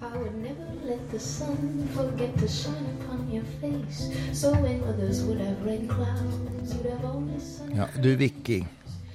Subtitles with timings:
[0.00, 4.10] I would never let the sun forget to shine upon your face.
[4.40, 7.76] So when others would have rain clouds, you'd have only sun.
[7.76, 8.64] Ja, du är Vicky.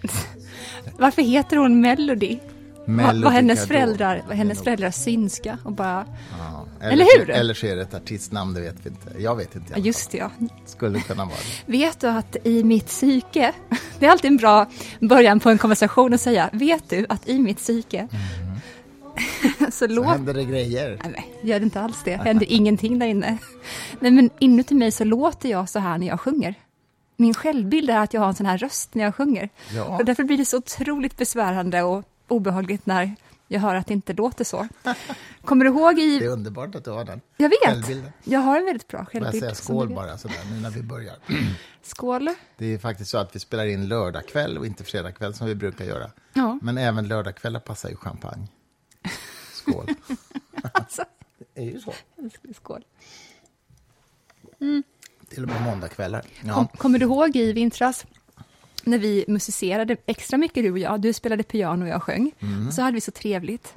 [0.98, 2.40] Varför heter hon Melody?
[2.86, 6.06] Melody var hennes föräldrar, var hennes föräldrar synska och bara...
[6.40, 7.30] Ja, Eller hur?
[7.30, 9.22] Eller så är det ett artistnamn, det vet vi inte.
[9.22, 9.74] Jag vet inte.
[9.74, 10.32] i Ja, just det, ja.
[10.66, 11.36] Skulle kunna vara
[11.66, 11.72] det.
[11.72, 13.54] Vet du att i mitt psyke,
[14.00, 14.68] det är alltid en bra
[15.00, 18.08] början på en konversation att säga, vet du att i mitt psyke
[19.66, 20.10] så Så låter...
[20.10, 21.00] händer det grejer.
[21.04, 22.16] Nej, nej, gör det inte alls det.
[22.16, 23.38] händer ingenting där inne.
[24.00, 26.56] Nej, men inuti mig så låter jag så här när jag sjunger.
[27.18, 29.50] Min självbild är att jag har en sån här röst när jag sjunger.
[29.76, 29.98] Ja.
[29.98, 33.16] Och därför blir det så otroligt besvärande och obehagligt när
[33.48, 34.68] jag hör att det inte låter så.
[35.46, 36.28] Kommer du ihåg Det är i...
[36.28, 37.60] underbart att du har den Jag vet!
[37.66, 38.12] självbilden.
[38.24, 39.44] Jag har en väldigt bra Får jag självbild.
[39.44, 41.16] säga skål bara sådär nu när vi börjar?
[41.82, 42.30] Skål!
[42.58, 45.86] Det är faktiskt så att vi spelar in lördagkväll och inte fredagkväll som vi brukar
[45.86, 46.12] göra.
[46.34, 46.60] Ja.
[46.62, 48.48] Men även lördagkvällar passar ju champagne.
[49.62, 49.88] Skål.
[50.74, 51.06] Alltså,
[51.54, 51.94] Det är ju så.
[52.56, 52.84] skål.
[55.30, 56.22] Till och med måndagkvällar.
[56.22, 56.68] Kom, Ja.
[56.78, 58.06] kommer du ihåg i vintras
[58.84, 61.02] när vi musicerade extra mycket du och jag?
[61.02, 62.32] Du spelade piano och jag sjöng.
[62.40, 62.72] Mm.
[62.72, 63.74] Så hade vi så trevligt.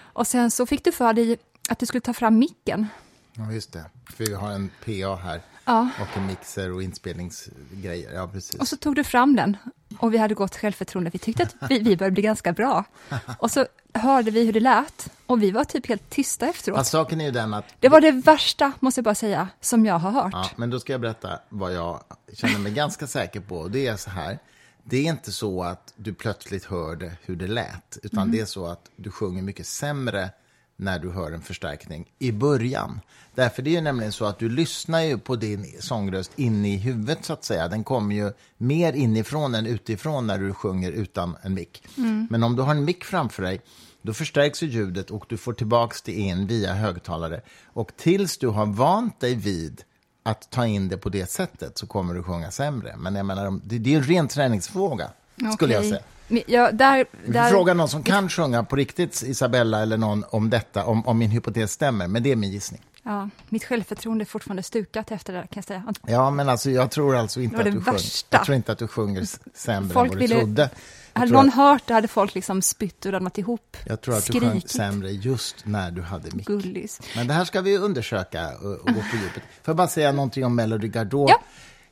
[0.00, 1.36] Och sen så fick du för dig
[1.68, 2.86] att du skulle ta fram micken.
[3.34, 3.84] ja, just det.
[4.16, 5.88] För vi har en PA här Ja.
[6.00, 8.12] och en mixer och inspelningsgrejer.
[8.14, 8.60] Ja, precis.
[8.60, 9.56] Och så tog du fram den
[9.98, 11.10] och vi hade gott självförtroende.
[11.10, 12.84] Vi tyckte att vi, vi började bli ganska bra.
[13.38, 16.78] Och så hörde vi hur det lät och vi var typ helt tysta efteråt.
[16.78, 17.64] Fast saken är ju den att...
[17.80, 20.32] Det var det värsta, måste jag bara säga, som jag har hört.
[20.32, 22.00] Ja, men då ska jag berätta vad jag
[22.32, 23.68] känner mig ganska säker på.
[23.68, 24.38] Det är så här.
[24.84, 28.32] Det är inte så att du plötsligt hörde hur det lät, utan Mm.
[28.32, 30.30] det är så att du sjunger mycket sämre
[30.78, 33.00] när du hör en förstärkning i början.
[33.34, 36.76] Därför det är ju nämligen så att du lyssnar ju på din sångröst inne i
[36.76, 37.68] huvudet så att säga.
[37.68, 41.82] Den kommer ju mer inifrån än utifrån när du sjunger utan en mick.
[42.30, 43.60] Men om du har en mick framför dig
[44.02, 47.40] då förstärks ju ljudet och du får tillbaks det in via högtalare.
[47.66, 49.82] Och tills du har vant dig vid
[50.22, 52.96] att ta in det på det sättet så kommer du sjunga sämre.
[52.96, 55.10] Men jag menar, det, det är en ren träningsfråga,
[55.54, 56.02] skulle jag säga.
[56.46, 60.24] Ja, där, Vi får där, fråga någon som kan sjunga på riktigt, Isabella eller någon,
[60.30, 62.08] om detta, om, om min hypotes stämmer.
[62.08, 62.80] Men det är min gissning.
[63.02, 65.84] ja, mitt självförtroende är fortfarande stukat efter det där, kan jag säga.
[66.06, 68.00] Ja, men alltså jag tror alltså inte att det du sjunger.
[68.30, 70.70] Jag tror inte att du sjunger sämre Folk än vad du ville- trodde.
[71.12, 73.76] Jag Hade någon att- hört det hade folk liksom spytt och ramlat ihop.
[73.86, 76.46] Jag tror att du sjöng sämre just när du hade mick.
[76.46, 77.00] Gullis.
[77.16, 79.42] Men det här ska vi undersöka och, och gå på djupet.
[79.62, 81.30] Får jag bara säga någonting om Melody Gardot?
[81.30, 81.40] Ja.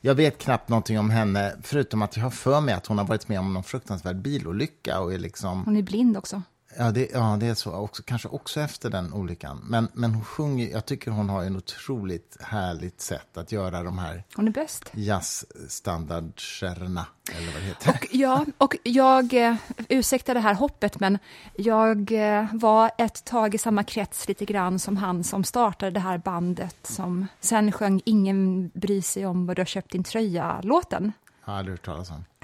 [0.06, 3.04] Jag vet knappt någonting om henne, förutom att jag har för mig att hon har
[3.04, 5.64] varit med om någon fruktansvärd bilolycka och är liksom...
[5.64, 6.42] Hon är blind också.
[6.78, 7.72] Ja, det, ja, det är så.
[7.72, 9.60] Också, kanske också efter den olyckan.
[9.64, 13.98] Men, men hon sjunger, jag tycker hon har en otroligt härligt sätt att göra de
[13.98, 14.84] här Hon är bäst.
[14.92, 17.06] jazzstandardscherna,
[17.36, 17.90] eller vad det heter.
[17.90, 19.54] Och, ja, och jag, eh,
[19.88, 21.18] ursäkta det här hoppet, men
[21.56, 26.00] jag eh, var ett tag i samma krets lite grann som han som startade det
[26.00, 31.12] här bandet som sen sjöng Ingen bryr sig om vad du har köpt din tröja-låten.
[31.44, 32.24] Jag har aldrig hört talas om.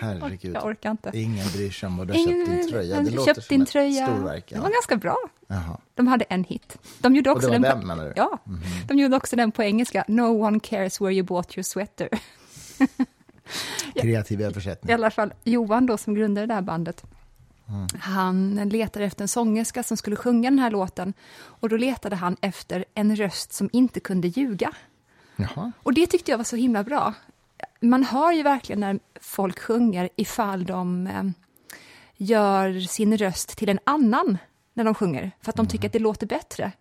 [0.00, 0.56] Herregud.
[0.56, 1.10] Jag orkar inte.
[1.14, 3.00] Ingen bryr sig om vad du har Ingen- köpt din tröja.
[3.00, 4.06] Det låter köpt som din ett tröja.
[4.06, 4.44] storverk.
[4.48, 4.72] Det var Ja.
[4.72, 5.16] ganska bra.
[5.46, 5.78] Jaha.
[5.94, 6.78] De hade en hit.
[6.98, 8.12] De gjorde också Och det var den, den, menar du?
[8.16, 8.38] Ja,
[8.88, 10.04] de gjorde också den på engelska.
[10.08, 12.08] No one cares where you bought your sweater.
[13.94, 14.94] Kreativ I översättning.
[14.94, 17.04] alla fall Johan då som grundade det här bandet.
[17.68, 17.86] Mm.
[18.00, 22.36] Han letade efter en sångerska som skulle sjunga den här låten och då letade han
[22.40, 24.72] efter en röst som inte kunde ljuga.
[25.36, 25.72] Jaha.
[25.82, 27.14] Och det tyckte jag var så himla bra.
[27.80, 31.24] Man hör ju verkligen när folk sjunger ifall de eh,
[32.16, 34.38] gör sin röst till en annan
[34.74, 36.72] när de sjunger, för att de tycker att det låter bättre.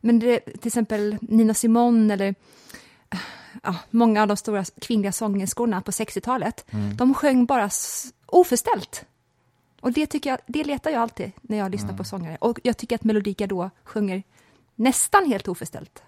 [0.00, 2.34] Men det, till exempel Nina Simone eller
[3.10, 3.18] eh,
[3.62, 6.64] ja, många av de stora kvinnliga sångerskorna på 60-talet,
[6.96, 7.70] de sjöng bara
[8.26, 9.04] oförställt.
[9.80, 12.36] Och det, tycker jag, det letar jag alltid när jag lyssnar på sångare.
[12.40, 14.22] Och jag tycker att Melody Gardot sjunger
[14.74, 16.02] nästan helt oförställt.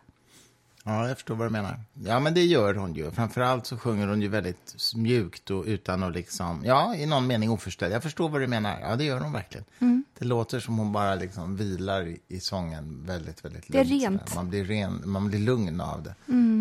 [0.86, 1.80] Ja, jag förstår vad du menar.
[1.94, 3.10] Ja, men det gör hon ju.
[3.10, 7.50] Framförallt så sjunger hon ju väldigt mjukt och utan att liksom, ja, i någon mening
[7.50, 7.94] oförställd.
[7.94, 8.78] Jag förstår vad du menar.
[8.80, 9.64] Ja, det gör hon verkligen.
[9.78, 10.04] Mm.
[10.18, 14.02] Det låter som hon bara liksom vilar i, i sången väldigt, väldigt Det är lugnt.
[14.02, 14.22] rent.
[14.32, 14.34] Mm.
[14.34, 16.14] Man blir, ren, man blir lugn av det.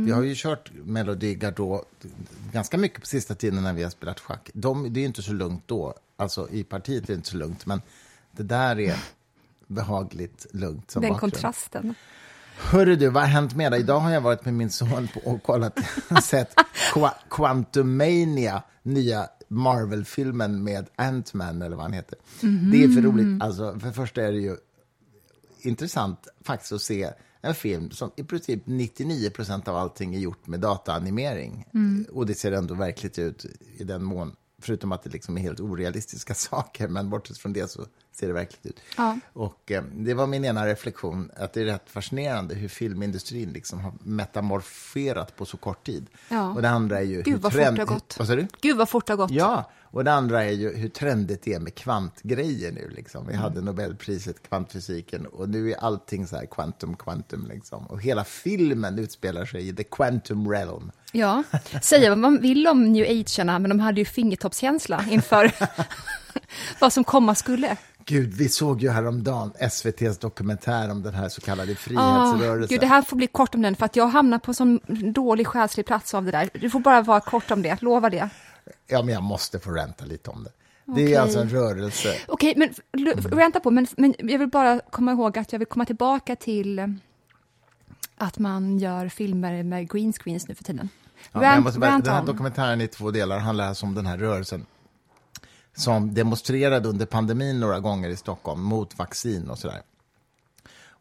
[0.05, 1.87] Vi har ju kört Melody Gardot
[2.51, 4.49] ganska mycket på sista tiden när vi har spelat schack.
[4.53, 5.93] De, det är ju inte så lugnt då.
[6.15, 7.81] Alltså i partiet är det inte så lugnt, men
[8.31, 8.95] det där är
[9.67, 11.33] behagligt lugnt som Den bakgrund.
[11.33, 11.95] kontrasten.
[12.57, 13.79] Hörru du, vad har hänt med dig?
[13.79, 15.79] Idag har jag varit med min son och kollat,
[16.23, 16.55] sett
[16.93, 22.17] Qua- Quantumania, nya Marvel-filmen med Ant-Man eller vad han heter.
[22.71, 23.43] Det är för roligt.
[23.43, 24.55] Alltså, för det första är det ju
[25.61, 27.09] intressant faktiskt att se
[27.41, 31.65] en film som i princip 99 procent av allting är gjort med dataanimering.
[32.11, 33.45] Och det ser ändå verkligt ut
[33.77, 34.31] i den mån
[34.63, 38.33] förutom att det liksom är helt orealistiska saker, men bortsett från det så ser det
[38.33, 38.79] verkligt ut.
[38.97, 39.19] Ja.
[39.33, 43.79] Och eh, det var min ena reflektion, att det är rätt fascinerande hur filmindustrin liksom
[43.79, 46.07] har metamorferat på så kort tid.
[46.29, 46.53] Ja.
[46.53, 48.15] Och det andra är ju Gud, hur vad fort det har gått.
[48.19, 48.47] Vad sa du?
[48.61, 49.31] Gud vad fort det har gått.
[49.31, 52.89] Ja, och det andra är ju hur trendigt det är med kvantgrejer nu.
[52.89, 53.27] Liksom.
[53.27, 57.47] Vi hade Nobelpriset, kvantfysiken, och nu är allting så här quantum, quantum.
[57.47, 57.87] Liksom.
[57.87, 60.91] Och hela filmen utspelar sig i the quantum realm.
[61.15, 61.43] Ja,
[61.81, 65.51] säga vad man vill om new agearna, men de hade ju fingertoppskänsla inför
[66.79, 67.77] vad som komma skulle.
[68.05, 72.67] Gud, vi såg ju häromdagen SVTs dokumentär om den här så kallade Ah, frihetsrörelsen.
[72.69, 74.79] gud, det här får bli kort om den, för att jag hamnar på sån
[75.13, 76.49] dålig själslig plats av det där.
[76.53, 78.29] Du får bara vara kort om det, lova det.
[78.87, 80.51] Ja, men jag måste få ränta lite om det.
[80.85, 81.13] Det Okej.
[81.13, 82.15] är alltså en rörelse.
[82.27, 85.67] Okej, men l- vänta på, men, men jag vill bara komma ihåg att jag vill
[85.67, 86.95] komma tillbaka till
[88.17, 90.89] att man gör filmer med green screens nu för tiden.
[91.31, 94.17] Ja, Rant- måste rant den här dokumentären i två delar handlar alltså om den här
[94.17, 94.65] rörelsen
[95.75, 99.81] som demonstrerade under pandemin några gånger i Stockholm mot vaccin och sådär.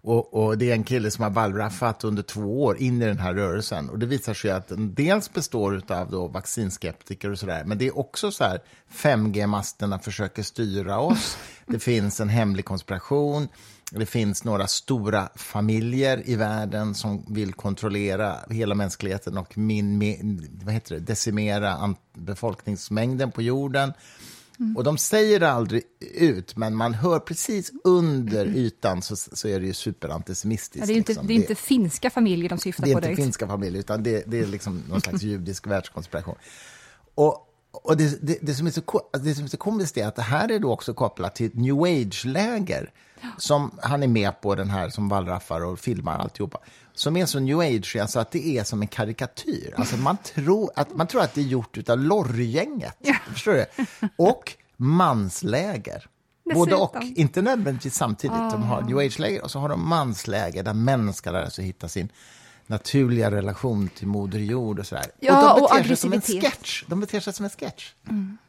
[0.05, 3.19] Och, och det är en kille som har wallraffat under två år in i den
[3.19, 3.91] här rörelsen.
[3.91, 7.87] Och det visar sig att den dels består av då vaccinskeptiker och sådär, men det
[7.87, 8.61] är också så här
[8.93, 11.39] 5G-masterna försöker styra oss.
[11.67, 13.49] Det finns en hemlig konspiration.
[13.95, 20.61] Det finns några stora familjer i världen som vill kontrollera hela mänskligheten och min, min,
[20.65, 23.93] vad heter det, decimera befolkningsmängden på jorden.
[24.77, 29.61] Och de säger det aldrig ut, men man hör precis under ytan så, så är
[29.61, 30.77] det ju superantisemitiskt.
[30.77, 31.27] Ja, det är inte, liksom.
[31.27, 33.23] det är inte finska familjer de syftar Det är på inte direkt.
[33.23, 36.35] finska familjer, utan det, det är liksom någon slags judisk världskonspiration.
[37.15, 38.83] Och, och det, det, det, som är så,
[39.23, 41.55] det som är så komiskt är att det här är då också kopplat till ett
[41.55, 42.93] new age-läger
[43.39, 46.59] som han är med på, den här som wallraffar och filmar alltihopa,
[46.95, 49.75] som är så new age, alltså att det är som en karikatyr.
[49.77, 52.97] Alltså man, tror att, man tror att det är gjort av Lorry-gänget,
[53.33, 53.67] förstår du?
[54.17, 56.07] Och mansläger.
[56.55, 58.51] Både och, inte nödvändigtvis samtidigt.
[58.51, 61.89] De har new age-läger och så har de mansläger där män ska lära sig hitta
[61.89, 62.09] sin
[62.67, 65.05] naturliga relation till Moder Jord och sådär.
[65.21, 66.85] Ja, och de och beter sig som en sketch.
[66.87, 67.93] De beter sig som en sketch.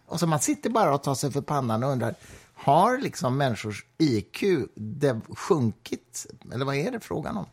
[0.07, 2.15] Och så man sitter bara och tar sig för pannan och undrar,
[2.63, 4.43] har liksom människors IQ
[4.75, 6.25] det sjunkit?
[6.53, 7.45] Eller vad är det frågan om?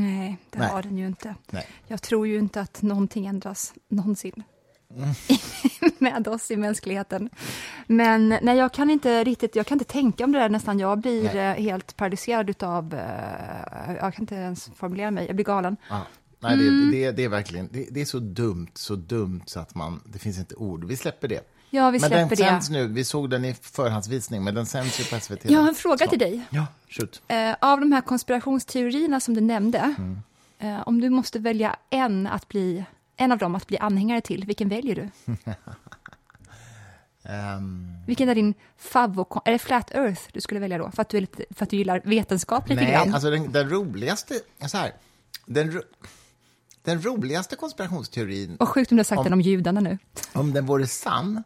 [0.00, 0.68] Nej, det Nej.
[0.68, 1.34] har den ju inte.
[1.50, 1.66] Nej.
[1.86, 4.42] Jag tror ju inte att någonting ändras någonsin
[4.96, 5.08] Mm.
[5.98, 7.30] med oss i mänskligheten.
[7.86, 10.78] Men nej, jag kan inte riktigt, jag kan inte tänka om det där nästan.
[10.78, 11.36] Jag blir Nej.
[11.38, 15.76] eh, helt paralyserad utav, eh, jag kan inte ens formulera mig, jag blir galen.
[15.88, 16.06] Ja.
[16.40, 16.90] Nej, Mm.
[16.90, 20.00] det, det, det är verkligen, det, det är så dumt, så dumt så att man,
[20.06, 20.84] det finns inte ord.
[20.84, 21.53] Vi släpper det.
[21.74, 22.50] Ja, vi men den släpper det.
[22.50, 25.44] sänds nu, vi såg den i förhandsvisning, men den sänds ju på SVT.
[25.50, 26.10] Jag har en fråga snart.
[26.10, 26.42] till dig.
[26.50, 27.22] Ja, shoot.
[27.28, 30.18] Eh, av de här konspirationsteorierna som du nämnde, Mm.
[30.58, 32.84] eh, om du måste välja en, att bli,
[33.16, 35.34] en av dem att bli anhängare till, vilken väljer du?
[37.28, 39.42] Ehm, Vilken är din favvo...
[39.44, 40.90] Är det Flat Earth du skulle välja då?
[40.90, 43.14] För att du, lite, för att du gillar vetenskap lite nej, grann?
[43.14, 44.34] alltså den, den roligaste,
[44.66, 44.92] så här,
[45.46, 45.82] den, ro-
[46.82, 49.98] den roligaste konspirationsteorin Vad sjukt om du har sagt Om- den om judarna nu.
[50.32, 51.42] Om den vore sann?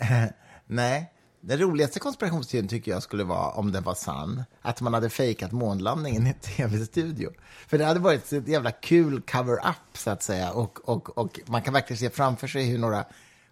[0.00, 0.24] Eh,
[0.66, 1.10] nej.
[1.40, 5.52] Den roligaste konspirationsteorin tycker jag skulle vara, om den var sann, att man hade fejkat
[5.52, 7.30] månlandningen i en tv-studio.
[7.68, 10.52] För det hade varit ett jävla kul cover-up, så att säga.
[10.52, 13.04] Och, och, och man kan verkligen se framför sig hur några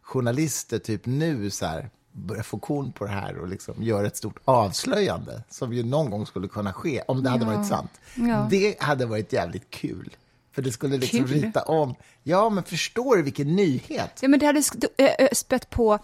[0.03, 4.17] journalister typ nu så här, börjar få korn på det här och liksom gör ett
[4.17, 7.53] stort avslöjande, som ju någon gång skulle kunna ske, om det hade Ja.
[7.55, 7.91] varit sant.
[8.15, 8.47] Ja.
[8.51, 10.17] Det hade varit jävligt kul.
[10.55, 11.29] För det skulle liksom Kul?
[11.29, 11.95] rita om.
[12.23, 14.19] Ja, men förstår du vilken nyhet?
[14.23, 14.63] Ja, men det hade
[14.99, 16.01] ö- ö- spött på eh,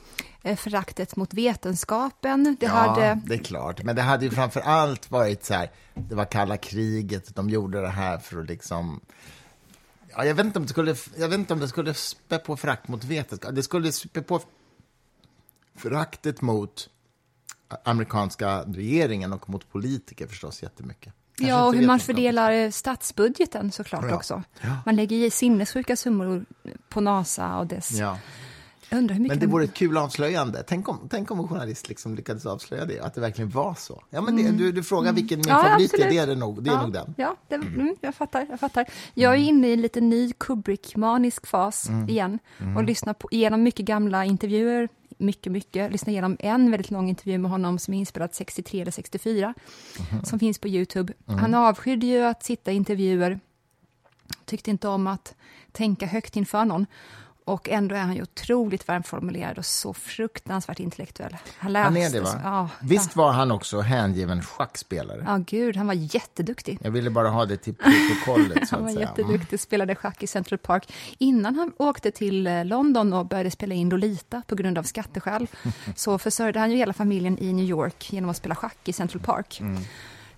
[0.56, 2.56] föraktet mot vetenskapen.
[2.60, 3.20] Det ja, hade...
[3.26, 3.82] det är klart.
[3.82, 7.80] Men det hade ju framför allt varit så här, det var kalla kriget, de gjorde
[7.80, 9.00] det här för att liksom...
[10.16, 12.56] Ja, jag, vet inte om det skulle, jag vet inte om det skulle spä på
[12.56, 13.54] förakt mot vetenskap.
[13.54, 14.40] Det skulle spä på
[15.76, 16.88] föraktet mot
[17.84, 21.14] amerikanska regeringen och mot politiker förstås jättemycket.
[21.36, 24.16] Kanske Ja, och hur man fördelar eh, statsbudgeten såklart Ja.
[24.16, 24.42] också.
[24.60, 24.76] Ja.
[24.86, 26.44] Man lägger i sinnessjuka summor
[26.88, 27.90] på NASA och dess...
[27.90, 28.18] Ja.
[28.90, 30.62] Men det de- vore ett kul avslöjande.
[30.66, 34.02] Tänk om, tänk om en journalist liksom lyckades avslöja det, att det verkligen var så.
[34.10, 35.58] Ja, men det, du, du frågar vilken min Mm.
[35.62, 37.14] Ja, favorit är, det är, det nog, det är ja, nog den.
[37.16, 38.46] Ja, det, mm, jag fattar.
[38.50, 38.86] Jag fattar.
[39.14, 42.08] Jag är inne i en lite ny Kubrick-manisk fas Mm.
[42.08, 42.38] igen
[42.76, 44.88] och lyssnar på, igenom mycket gamla intervjuer.
[45.20, 45.92] Mycket, mycket.
[45.92, 49.54] Lyssnar igenom en väldigt lång intervju med honom som är inspelad 63 eller 64,
[50.12, 50.24] Mhm.
[50.24, 51.12] som finns på Youtube.
[51.26, 53.40] Han avskydde ju att sitta i intervjuer,
[54.44, 55.34] tyckte inte om att
[55.72, 56.86] tänka högt inför någon.
[57.48, 61.36] Och ändå är han ju otroligt varmformulerad och så fruktansvärt intellektuell.
[61.58, 62.40] Han, Han är det, så- va?
[62.44, 65.24] Ja, Visst var han också hängiven schackspelare?
[65.26, 66.78] Ja, gud, han var jätteduktig.
[66.82, 69.00] Jag ville bara ha det till protokollet, Han var säga.
[69.00, 73.74] jätteduktig, spelade schack i Central Park innan han åkte till eh, London och började spela
[73.74, 75.46] in Lolita på grund av skatteskäl.
[75.96, 79.22] Så försörjde han ju hela familjen i New York genom att spela schack i Central
[79.22, 79.60] Park.
[79.60, 79.74] Mm.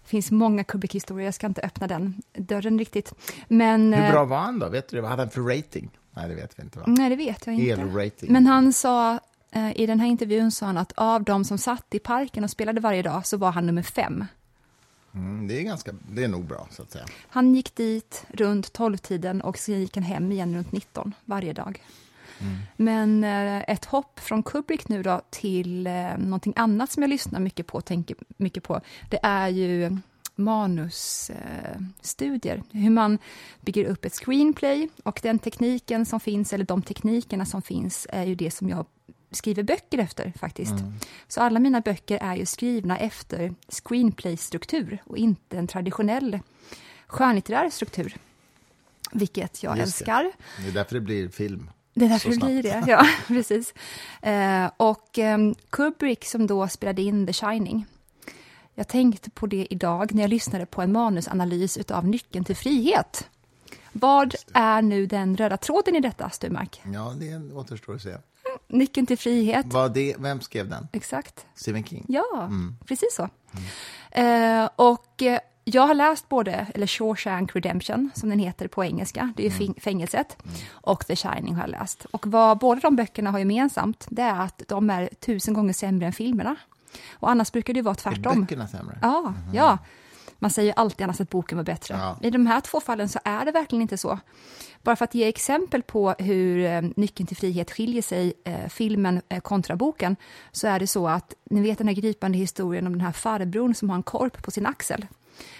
[0.02, 3.12] Det finns många Kubrick-historier, jag ska inte öppna den dörren riktigt.
[3.48, 4.68] Men, Hur eh, bra var han då?
[4.68, 5.00] Vet du?
[5.00, 5.90] Vad hade han för rating?
[6.10, 6.78] Nej, det vet vi inte.
[6.78, 6.84] Va?
[6.86, 7.82] Nej, det vet jag inte.
[7.82, 8.32] El-rating.
[8.32, 11.94] Men han sa, eh, i den här intervjun sa han att av de som satt
[11.94, 14.24] i parken och spelade varje dag så var han nummer fem.
[15.14, 17.04] Mm, det, är ganska, det är nog bra, så att säga.
[17.28, 21.82] Han gick dit runt 12-tiden och sen gick han hem igen runt 19 varje dag.
[22.76, 27.40] Men eh, ett hopp från Kubrick nu då till eh, någonting annat som jag lyssnar
[27.40, 29.98] mycket på och tänker mycket på, det är ju
[30.40, 31.92] manusstudier.
[32.00, 32.62] Studier.
[32.70, 33.18] hur man
[33.60, 38.24] bygger upp ett screenplay och den tekniken som finns, eller de teknikerna som finns, är
[38.24, 38.86] ju det som jag
[39.30, 40.74] skriver böcker efter faktiskt.
[41.28, 46.38] Så alla mina böcker är ju skrivna efter screenplay-struktur och inte en traditionell
[47.06, 48.16] skönlitterär struktur.
[49.12, 50.12] Vilket jag Just det.
[50.12, 50.32] älskar.
[50.62, 51.70] Det är därför det blir film.
[51.94, 53.74] Det är därför det blir det, ja, precis.
[54.22, 55.38] Eh, och eh,
[55.70, 57.86] Kubrick som då spelade in The Shining.
[58.74, 63.28] Jag tänkte på det idag när jag lyssnade på en manusanalys utav Nyckeln till frihet.
[63.92, 66.82] Vad är nu den röda tråden i detta, Sturmark?
[66.94, 68.16] Ja, det återstår att se.
[68.68, 70.88] Nyckeln till frihet, Vad det, vem skrev den?
[70.92, 71.46] exakt.
[71.54, 72.04] Stephen King?
[72.08, 72.50] Ja,
[72.86, 73.28] precis så.
[74.10, 79.32] Eh, och eh, jag har läst både, eller Shawshank Redemption, som den heter på engelska,
[79.36, 80.36] det är ju fing- fängelset,
[80.70, 82.04] och The Shining har jag läst.
[82.10, 86.06] Och vad båda de böckerna har gemensamt, det är att de är tusen gånger sämre
[86.06, 86.56] än filmerna.
[87.12, 88.40] Och annars brukar det vara Är tvärtom.
[88.40, 88.98] böckerna sämre?
[89.02, 89.78] Ja, ja.
[90.42, 91.94] Man säger alltid annars att boken var bättre.
[91.94, 92.18] Ja.
[92.22, 94.18] I de här två fallen så är det verkligen inte så.
[94.82, 99.22] Bara för att ge exempel på hur eh, Nyckeln till frihet skiljer sig, eh, filmen
[99.28, 100.16] eh, kontra boken,
[100.52, 103.74] så är det så att, ni vet den här gripande historien om den här farbrorn
[103.74, 105.06] som har en korp på sin axel.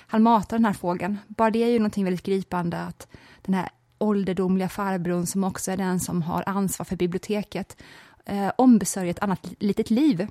[0.07, 1.19] Han matar den här fågeln.
[1.29, 3.09] Bara det är ju någonting väldigt gripande att
[3.43, 3.69] den här
[3.99, 7.83] ålderdomliga farbrorn som också är den som har ansvar för biblioteket
[8.25, 10.29] eh, ombesörjer ett annat litet liv.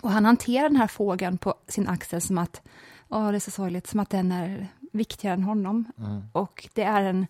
[0.00, 2.62] Och han hanterar den här fågeln på sin axel som att,
[3.08, 5.84] åh det är så sorgligt, som att den är viktigare än honom.
[6.32, 7.26] Och det är en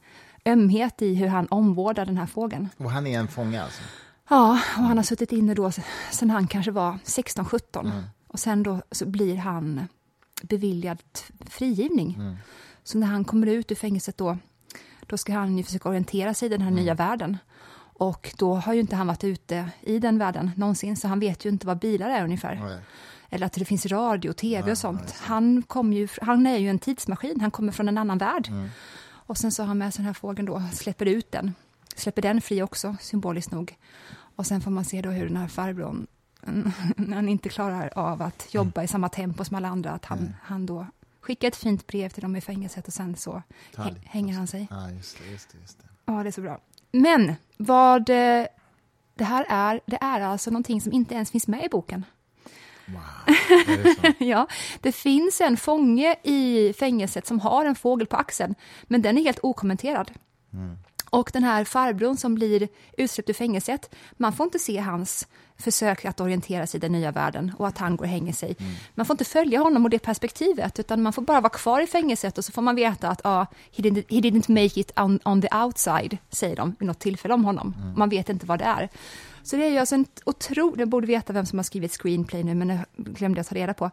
[0.46, 2.68] ömhet i hur han omvårdar den här fågeln.
[2.76, 3.82] Och han är en fånge alltså?
[4.28, 5.72] Ja, och han har suttit inne då
[6.10, 8.02] sen han kanske var 16-17.
[8.26, 9.88] Och sen då så blir han
[10.42, 10.98] beviljad
[11.46, 12.38] frigivning.
[12.84, 14.38] Så när han kommer ut ur fängelset då,
[15.06, 17.38] då ska han ju försöka orientera sig i den här nya världen.
[17.96, 21.44] Och då har ju inte han varit ute i den världen någonsin, så han vet
[21.44, 22.54] ju inte vad bilar är ungefär.
[22.54, 22.78] Nej.
[23.30, 25.14] Eller att det finns radio, tv och sånt.
[25.20, 28.48] Han, kom ju, han är ju en tidsmaskin, han kommer från en annan värld.
[29.26, 31.54] Och sen så har han med sig den här fågeln då, släpper ut den.
[31.96, 33.76] Släpper den fri också, symboliskt nog.
[34.36, 36.06] Och sen får man se då hur den här farbrorn,
[36.96, 40.34] när han inte klarar av att jobba i samma tempo som alla andra, att han,
[40.42, 40.86] han då
[41.20, 43.90] skickar ett fint brev till dem i fängelset och sen så Detalj.
[43.94, 44.66] hä- hänger han sig.
[44.70, 45.30] Ja, just det.
[45.32, 45.84] Just det, just det.
[46.04, 46.60] Ja, det är så bra.
[46.94, 48.46] Men vad eh,
[49.14, 52.04] det här är, det är alltså någonting som inte ens finns med i boken.
[52.86, 53.36] Wow.
[54.02, 54.14] Det?
[54.24, 54.46] Ja,
[54.80, 59.22] det finns en fånge i fängelset som har en fågel på axeln, men den är
[59.22, 60.10] helt okommenterad.
[61.14, 65.28] Och den här farbrorn som blir utsläppt ur fängelset, man får inte se hans
[65.58, 68.56] försök att orientera sig i den nya världen och att han går och hänger sig.
[68.94, 71.86] Man får inte följa honom och det perspektivet, utan man får bara vara kvar i
[71.86, 75.20] fängelset och så får man veta att ah, he, didn't, he didn't make it on,
[75.24, 77.94] on the outside, säger de vid något tillfälle om honom.
[77.96, 78.88] Man vet inte vad det är.
[79.42, 82.44] Så det är ju alltså en otrolig, jag borde veta vem som har skrivit screenplay
[82.44, 83.90] nu, men det glömde jag ta reda på.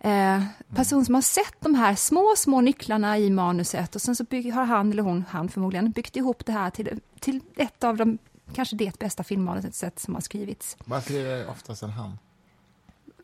[0.00, 0.42] Eh,
[0.74, 4.54] person som har sett de här små, små nycklarna i manuset och sen så bygg,
[4.54, 8.18] har han eller hon, han förmodligen, byggt ihop det här till, till ett av de,
[8.54, 10.76] kanske det bästa filmmanuset som har skrivits.
[10.84, 12.18] Varför är det oftast en han?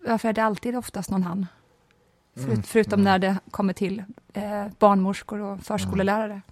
[0.07, 1.47] Varför är det alltid oftast någon han?
[2.37, 4.03] Förut, förutom när det kommer till
[4.33, 6.43] eh, barnmorskor och förskolelärare.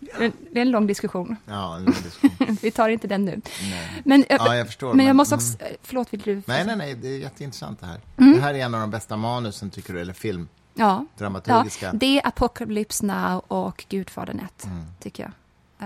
[0.00, 1.36] Det är- en lång diskussion.
[1.46, 2.56] Ja, en diskussion.
[2.62, 3.40] Vi tar inte den nu.
[3.70, 4.02] Nej.
[4.04, 4.94] Men, eh, Ja, jag förstår.
[4.94, 5.44] men jag men- måste mm.
[5.44, 5.76] också...
[5.82, 6.42] Förlåt, vill du?
[6.46, 8.00] Nej, nej, nej, det är jätteintressant det här.
[8.16, 8.32] Mm.
[8.36, 10.84] Det här är en av de bästa manusen, tycker du, eller film, Ja.
[10.84, 11.92] Ja, dramaturgiska.
[11.92, 14.82] det är Apocalypse Now och Gudfadern 1, Mm.
[15.00, 15.32] tycker jag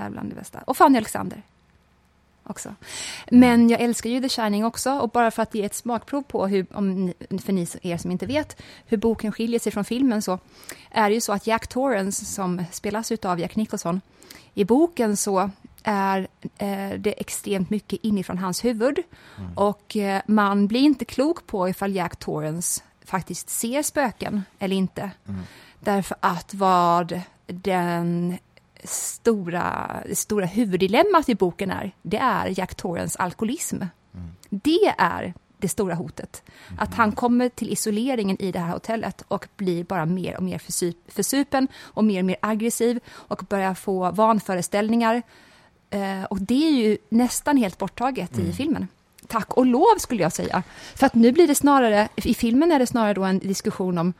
[0.04, 0.58] är bland det bästa.
[0.58, 1.42] Och Fanny Alexander
[2.44, 2.74] också.
[3.30, 6.46] Men jag älskar ju The Shining också, och bara för att ge ett smakprov på
[6.46, 10.22] hur, om ni, för ni er som inte vet, hur boken skiljer sig från filmen
[10.22, 10.38] så
[10.90, 14.00] är det ju så att Jack Torrance, som spelas av Jack Nicholson,
[14.54, 15.50] i boken så
[15.82, 18.98] är eh, det extremt mycket inifrån hans huvud.
[19.54, 25.10] Och eh, man blir inte klok på ifall Jack Torrance faktiskt ser spöken eller inte.
[25.80, 28.38] Därför att vad den
[28.84, 33.82] stora, stora huvuddilemmat i boken är, det är Jack Torrance alkoholism.
[34.50, 36.42] Det är det stora hotet.
[36.78, 40.58] Att han kommer till isoleringen i det här hotellet och blir bara mer och mer
[40.58, 45.22] försup, försupen och mer och mer aggressiv och börjar få vanföreställningar.
[45.90, 48.88] Eh, och det är ju nästan helt borttaget i filmen.
[49.26, 50.62] Tack och lov skulle jag säga.
[50.94, 54.12] För att nu blir det snarare, i filmen är det snarare då en diskussion om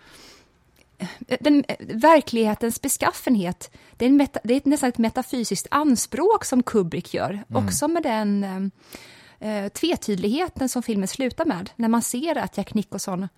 [1.41, 3.71] den, verklighetens beskaffenhet.
[3.97, 7.45] Det är, en meta, det är nästan ett metafysiskt anspråk som Kubrick gör.
[7.53, 8.45] Också med den
[9.41, 11.71] eh, eh, tvetydligheten som filmen slutar med.
[11.77, 13.29] När man ser att Jack Nicholson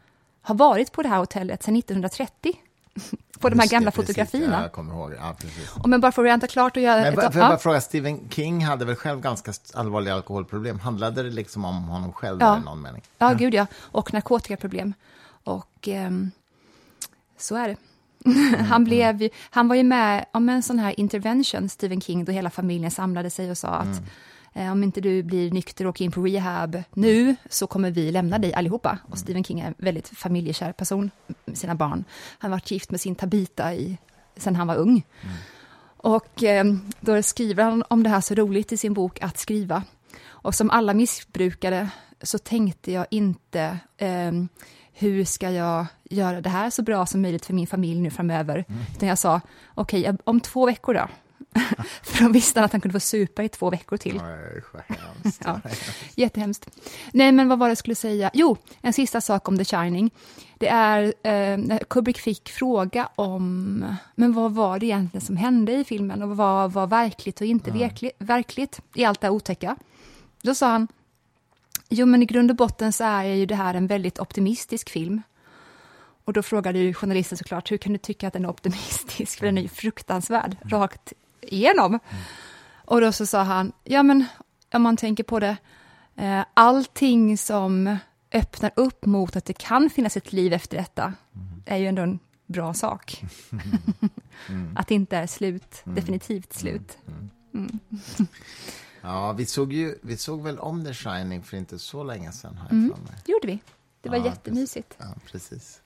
[0.42, 2.52] har varit på det här hotellet sedan 1930.
[3.40, 4.06] på de här gamla precis.
[4.06, 4.56] fotografierna.
[4.56, 5.12] Ja, jag kommer ihåg.
[5.18, 5.36] Ja.
[5.82, 7.00] Och men bara för att ränta klart och göra...
[7.00, 7.48] Men ett- får jag ja.
[7.48, 10.80] bara fråga, Stephen King hade väl själv ganska allvarliga alkoholproblem?
[10.80, 12.58] Handlade det liksom om honom själv Ja.
[12.58, 13.02] i någon mening?
[13.18, 13.66] Ja, gud ja.
[13.76, 14.94] Och narkotikaproblem.
[15.44, 16.30] Och ehm,
[17.38, 17.76] så är det.
[18.68, 22.32] han, blev ju, han var ju med om en sån här intervention, Stephen King, då
[22.32, 24.02] hela familjen samlade sig och sa att
[24.54, 28.10] eh, om inte du blir nykter och åker in på rehab nu så kommer vi
[28.10, 28.98] lämna dig allihopa.
[29.10, 31.10] Och Stephen King är en väldigt familjekär person
[31.44, 32.04] med sina barn.
[32.38, 33.98] Han har varit gift med sin Tabita i,
[34.36, 35.04] sen han var ung.
[35.96, 36.64] Och eh,
[37.00, 39.82] då skriver han om det här så roligt i sin bok Att skriva.
[40.24, 41.88] Och som alla missbrukare
[42.22, 44.32] så tänkte jag inte eh,
[44.98, 48.64] hur ska jag göra det här så bra som möjligt för min familj nu framöver.
[48.96, 49.40] Utan jag sa,
[49.74, 51.08] okej, om två veckor då?
[52.02, 54.20] för då visste att han kunde få supa i två veckor till.
[55.22, 55.42] Hemskt.
[55.44, 55.60] Ja,
[56.14, 56.70] jättehemskt.
[57.12, 58.30] Nej, men vad var det jag skulle säga?
[58.34, 60.10] Jo, en sista sak om The Shining.
[60.58, 63.84] Det är eh, när Kubrick fick fråga om,
[64.14, 67.70] men vad var det egentligen som hände i filmen och vad var verkligt och inte
[67.70, 69.76] verkli, verkligt i allt det här otäcka?
[70.42, 70.88] Då sa han,
[71.88, 75.22] jo men i grund och botten så är ju det här en väldigt optimistisk film.
[76.24, 79.38] Och då frågade ju journalisten såklart, hur kan du tycka att den är optimistisk?
[79.38, 81.98] För den är ju fruktansvärd, rakt igenom.
[82.84, 84.24] Och då så sa han, ja men
[84.72, 85.56] om man tänker på det,
[86.16, 87.96] eh, allting som
[88.32, 91.12] öppnar upp mot att det kan finnas ett liv efter detta
[91.66, 93.22] är ju ändå en bra sak.
[94.76, 96.98] att det inte är slut, definitivt slut.
[99.06, 102.58] Ja, vi såg, ju, vi såg väl om The Shining för inte så länge sedan,
[102.62, 102.92] jag Mm.
[103.24, 103.58] Det gjorde vi.
[104.00, 104.94] Det var Ja, jättemysigt.
[104.98, 105.80] Ja, precis.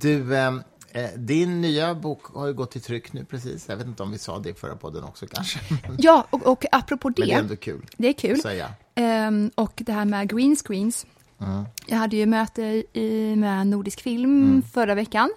[0.00, 3.68] Du, ehm, eh, din nya bok har ju gått i tryck nu precis.
[3.68, 5.60] Jag vet inte om vi sa det i förra podden också kanske.
[5.98, 8.40] Ja, och, och apropå Men det är det, ändå kul det är kul.
[8.94, 11.06] Ehm, och det här med green screens.
[11.86, 15.30] Jag hade ju möte i, med Nordisk film förra veckan.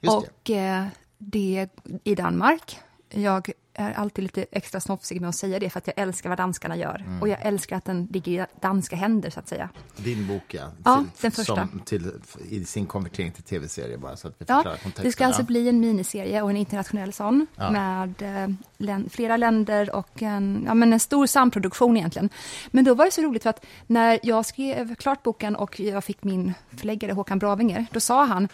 [0.00, 0.86] Just och eh,
[1.18, 1.68] det
[2.04, 2.78] i Danmark.
[3.10, 6.38] Jag är alltid lite extra snofsig med att säga det för att jag älskar vad
[6.38, 7.18] danskarna gör.
[7.20, 9.68] Och jag älskar att den ligger i danska händer så att säga.
[9.96, 10.70] Din bok, ja.
[10.84, 11.68] Ja, Till- den första.
[11.84, 12.10] Till,
[12.48, 15.04] I sin konvertering till tv-serie, bara så att vi Ja, kontexten.
[15.04, 17.70] det ska alltså bli en miniserie och en internationell sån Ja.
[17.70, 22.28] med eh, län, flera länder och en, ja, men en stor samproduktion egentligen.
[22.70, 26.04] Men då var det så roligt för att när jag skrev klart boken och jag
[26.04, 28.48] fick min förläggare Håkan Bravinger, då sa han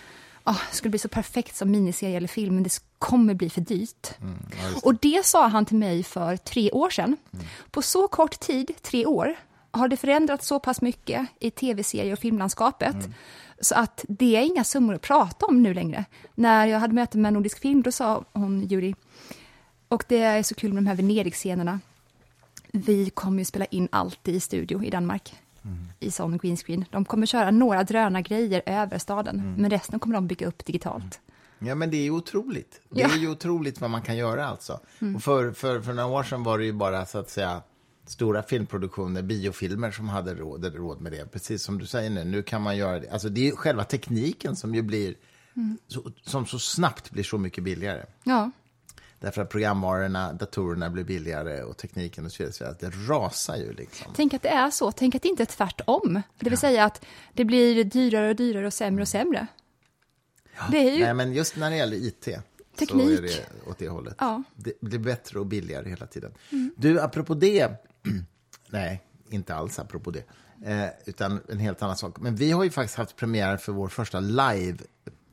[0.47, 3.61] oh, det skulle bli så perfekt som miniserie eller film, men det kommer bli för
[3.61, 4.11] dyrt.
[4.21, 4.83] Mm, det.
[4.83, 7.17] Och det sa han till mig för tre år sedan.
[7.71, 9.37] På så kort tid, tre år,
[9.71, 12.97] har det förändrats så pass mycket i tv-serie och filmlandskapet
[13.61, 16.05] så att det är inga summor att prata om nu längre.
[16.35, 18.95] När jag hade möte med Nordisk film, då sa hon, Judy,
[19.89, 21.81] och det är så kul med de här Venedig-scenerna.
[22.73, 25.35] Vi kommer ju spela in allt i studio i Danmark.
[26.01, 26.85] I sån green screen.
[26.91, 31.21] De kommer köra några drönargrejer över staden, men resten kommer de bygga upp digitalt.
[31.59, 32.81] Ja, men det är ju otroligt.
[32.91, 33.07] Det Ja.
[33.07, 33.17] Mm.
[33.19, 34.81] är ju otroligt vad man kan göra alltså.
[35.17, 37.63] Och för, för, för några år sedan var det ju bara så att säga
[38.07, 41.33] stora filmproduktioner, biofilmer som hade råd, råd med det.
[41.33, 43.11] Precis som du säger nu, nu kan man göra det.
[43.11, 45.15] Alltså det är ju själva tekniken som ju blir,
[45.57, 45.79] Mm.
[45.89, 48.05] så, som så snabbt blir så mycket billigare.
[48.25, 48.51] Ja,
[49.21, 52.77] Därför att programvarorna, datorerna blir billigare och tekniken och så vidare.
[52.81, 54.13] Det rasar ju liksom.
[54.17, 54.93] Tänk att det är så.
[54.93, 56.23] Tänk att det inte är tvärtom.
[56.39, 59.47] Det vill säga att det blir dyrare och dyrare och sämre och sämre.
[60.71, 61.05] Det är ju...
[61.05, 62.29] Nej, men just när det gäller IT
[62.79, 63.07] Teknik.
[63.07, 64.15] så är det åt det hållet.
[64.19, 64.43] Ja.
[64.55, 66.33] Det blir bättre och billigare hela tiden.
[66.77, 67.71] Du, apropå det...
[68.71, 70.25] Nej, inte alls apropå det.
[70.65, 72.21] Eh, utan en helt annan sak.
[72.21, 74.79] Men vi har ju faktiskt haft premiär för vår första live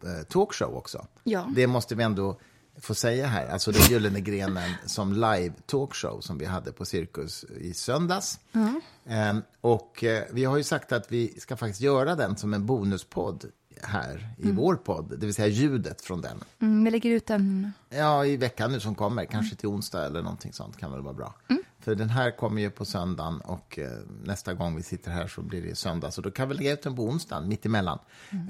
[0.04, 1.08] eh, också.
[1.24, 1.52] Ja.
[1.56, 2.40] Det måste vi ändå
[2.80, 3.48] få säga här.
[3.48, 8.40] Alltså den Gyllene grenen som live talkshow som vi hade på Cirkus i söndags.
[9.06, 12.66] Eh, och eh, vi har ju sagt att vi ska faktiskt göra den som en
[12.66, 13.46] bonuspodd
[13.82, 16.44] här i vår podd, det vill säga ljudet från den.
[16.60, 17.72] Mm, vi lägger ut en...
[17.90, 21.14] Ja, i veckan nu som kommer, kanske till onsdag eller någonting sånt kan väl vara
[21.14, 21.36] bra.
[21.84, 23.90] För den här kommer ju på söndagen och eh,
[24.24, 26.12] nästa gång vi sitter här så blir det söndag.
[26.12, 28.00] Så då kan vi lägga ut den på onsdagen, mitt emellan.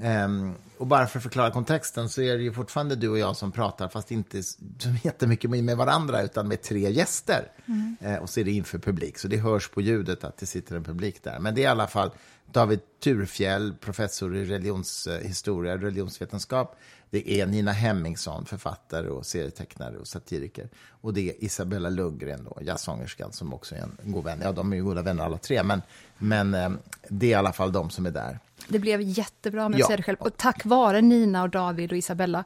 [0.02, 3.36] Ehm, och bara för att förklara kontexten så är det ju fortfarande du och jag
[3.36, 4.58] som pratar, fast inte så
[5.02, 7.52] jättemycket med varandra, utan med tre gäster.
[8.00, 10.76] Eh, och så är det inför publik, så det hörs på ljudet att det sitter
[10.76, 11.38] en publik där.
[11.38, 12.10] Men det är i alla fall
[12.54, 16.76] David Turfjell, professor i religionshistoria, religionsvetenskap.
[17.10, 20.68] Det är Nina Hemmingsson, författare och serietecknare och satiriker.
[20.88, 24.40] Och det är Isabella Lundgren, då, jazzsångerskan, som också är en god vän.
[24.42, 25.82] Ja, de är ju goda vänner alla tre, men,
[26.18, 26.70] men eh,
[27.08, 28.38] det är i alla fall de som är där.
[28.68, 29.86] Det blev jättebra med Ja.
[30.02, 30.16] själv.
[30.20, 32.44] Och tack vare Nina och David och Isabella.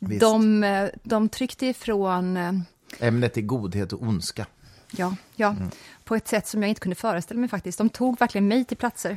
[0.00, 0.20] Visst.
[0.20, 2.52] De, eh, de tryckte ifrån, eh,
[3.00, 4.46] Ämnet är godhet och ondska.
[4.90, 5.70] ja, ja Mm.
[6.04, 7.78] på ett sätt som jag inte kunde föreställa mig faktiskt.
[7.78, 9.16] De tog verkligen mig till platser.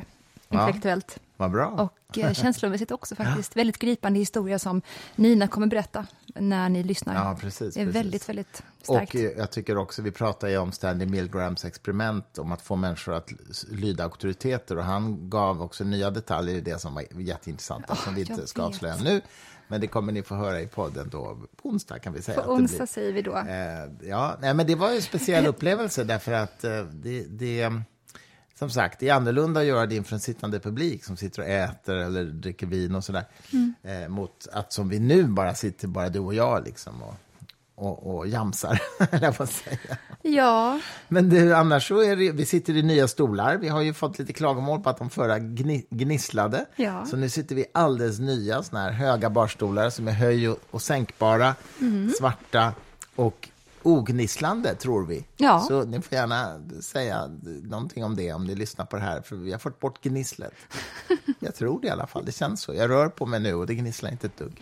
[0.60, 1.18] Intellektuellt.
[1.36, 1.66] Vad bra.
[1.66, 3.56] Och eh, känslomässigt också faktiskt.
[3.56, 4.82] Väldigt gripande historia som
[5.16, 7.14] Nina kommer berätta när ni lyssnar.
[7.14, 8.00] Ja, precis, det är precis.
[8.00, 9.14] väldigt, väldigt starkt.
[9.14, 12.76] Och eh, jag tycker också, vi pratar ju om Stanley Milgrams experiment om att få
[12.76, 13.32] människor att
[13.70, 18.20] lyda auktoriteter och han gav också nya detaljer i det som var jätteintressanta som vi
[18.20, 18.68] inte ska vet.
[18.68, 19.20] avslöja nu.
[19.68, 22.34] Men det kommer ni få höra i podden då på onsdag kan vi säga.
[22.34, 22.86] På att det onsdag blir.
[22.86, 23.36] säger vi då.
[23.36, 27.72] Eh, ja, nej, men det var ju en speciell upplevelse därför att eh, det, det,
[28.58, 31.48] som sagt, det är annorlunda att göra det inför en sittande publik som sitter och
[31.48, 33.24] äter eller dricker vin och sådär.
[33.82, 37.14] Eh, mot att som vi nu bara sitter, bara du och jag liksom och,
[37.74, 38.80] och, och jamsar,
[39.32, 39.78] på att säga.
[40.22, 43.56] Ja, Men du, annars så är det, vi sitter i nya stolar.
[43.56, 46.66] Vi har ju fått lite klagomål på att de förra gni, gnisslade.
[46.76, 47.06] Ja.
[47.06, 50.82] Så nu sitter vi alldeles nya, såna här höga barstolar som är höj och, och
[50.82, 52.12] sänkbara, Mm.
[52.18, 52.72] svarta
[53.16, 53.48] och
[53.86, 55.24] ognisslande, tror vi.
[55.36, 55.60] Ja.
[55.60, 57.30] Så ni får gärna säga
[57.62, 60.52] någonting om det om ni lyssnar på det här, för vi har fått bort gnisslet.
[61.38, 62.74] Jag tror det i alla fall, det känns så.
[62.74, 64.60] Jag rör på mig nu och det gnisslar inte ett dugg.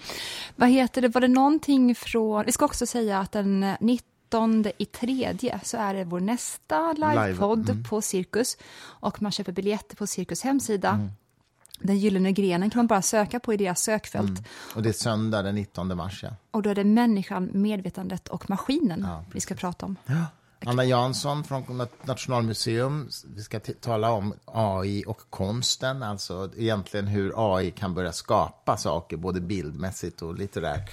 [0.57, 2.45] vad heter det, var det någonting från...
[2.47, 6.93] Vi ska också säga att den eh, 19 i tredje så är det vår nästa
[6.93, 7.85] livepodd Mm.
[7.85, 8.57] på Cirkus.
[9.01, 10.89] Och man köper biljetter på Cirkus hemsida.
[10.91, 11.11] Mm.
[11.79, 14.29] Den gyllene grenen kan man bara söka på i deras sökfält.
[14.29, 14.45] Mm.
[14.75, 16.31] Och det är söndag den 19 mars, ja.
[16.51, 19.97] Och då är det människan, medvetandet och maskinen vi ska prata om.
[20.67, 23.09] Anna Jansson från Nat- Nationalmuseum.
[23.37, 29.17] Vi ska tala om AI och konsten, alltså egentligen hur AI kan börja skapa saker,
[29.17, 30.91] både bildmässigt och litterärt,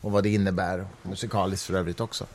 [0.00, 2.26] och vad det innebär, musikaliskt för övrigt också.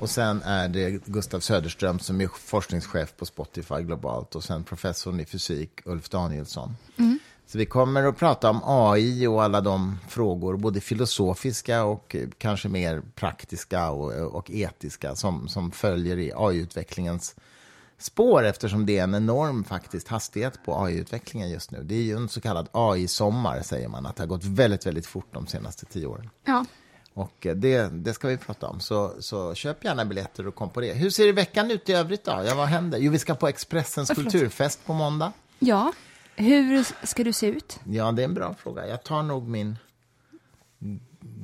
[0.00, 5.20] Och sen är det Gustav Söderström som är forskningschef på Spotify globalt och sen professorn
[5.20, 6.76] i fysik, Ulf Danielsson.
[7.46, 12.28] Så vi kommer att prata om AI och alla de frågor, både filosofiska och eh,
[12.38, 17.34] kanske mer praktiska och, och etiska som, som följer i AI-utvecklingens
[17.98, 21.82] spår eftersom det är en enorm faktiskt hastighet på AI-utvecklingen just nu.
[21.82, 25.06] Det är ju en så kallad AI-sommar, säger man, att det har gått väldigt, väldigt
[25.06, 26.30] fort de senaste tio åren.
[26.44, 26.64] Ja.
[27.14, 30.70] Och eh, det, det ska vi prata om, så, så köp gärna biljetter och kom
[30.70, 30.92] på det.
[30.92, 32.42] Hur ser det veckan ut i övrigt då?
[32.46, 32.98] Ja, vad händer?
[32.98, 35.32] Jo, vi ska på Expressens kulturfest på måndag.
[35.58, 35.92] ja,
[36.36, 37.80] hur ska du se ut?
[37.84, 38.86] Ja, det är en bra fråga.
[38.88, 39.78] Jag tar nog min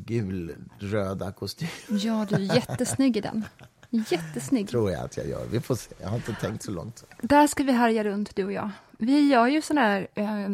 [0.07, 3.45] gulröda kostym, Ja, du är jättesnygg i den.
[3.91, 4.69] Jättesnygg.
[4.69, 5.47] tror jag att jag gör.
[5.51, 5.95] Vi får se.
[6.01, 7.05] Jag har inte tänkt så långt.
[7.23, 8.71] Där ska vi härja runt, du och jag.
[8.99, 10.49] Vi gör ju sådana här eh,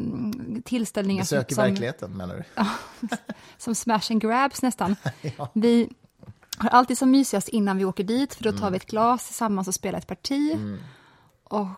[0.64, 2.64] tillställningar Besök i som, verkligheten, menar du?
[3.58, 4.96] som smash and grabs nästan.
[5.52, 5.88] Vi
[6.56, 8.72] har alltid som mysigast innan vi åker dit, för då tar Mm.
[8.72, 10.56] vi ett glas tillsammans och spelar ett parti.
[11.44, 11.68] Och